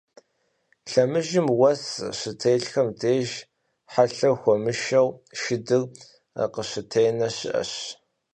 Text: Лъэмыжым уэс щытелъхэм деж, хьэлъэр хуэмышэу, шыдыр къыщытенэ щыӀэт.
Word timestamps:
Лъэмыжым 0.91 1.47
уэс 1.59 1.83
щытелъхэм 2.19 2.87
деж, 3.01 3.29
хьэлъэр 3.91 4.33
хуэмышэу, 4.39 5.07
шыдыр 5.39 5.81
къыщытенэ 6.53 7.27
щыӀэт. 7.35 7.71